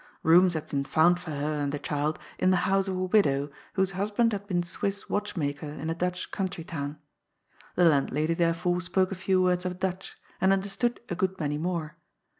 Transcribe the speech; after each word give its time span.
Booms 0.23 0.55
had 0.55 0.67
been 0.67 0.83
found 0.83 1.19
for 1.19 1.29
her 1.29 1.53
and 1.59 1.71
the 1.71 1.77
child 1.77 2.17
in 2.39 2.49
the 2.49 2.55
house 2.65 2.87
of 2.87 2.95
a 2.97 3.03
widow, 3.05 3.51
whose 3.73 3.91
husband 3.91 4.33
had 4.33 4.47
been 4.47 4.63
Swiss 4.63 5.07
watch 5.11 5.37
maker 5.37 5.69
in 5.69 5.91
a 5.91 5.93
Dutch 5.93 6.31
country 6.31 6.63
town. 6.63 6.97
The 7.75 7.85
landlady, 7.85 8.33
therefore, 8.33 8.81
spoke 8.81 9.11
a 9.11 9.13
few 9.13 9.43
words 9.43 9.63
of 9.63 9.79
Dutch, 9.79 10.17
and 10.41 10.51
understood 10.51 10.99
a 11.09 11.13
good 11.13 11.39
many 11.39 11.59
more. 11.59 11.97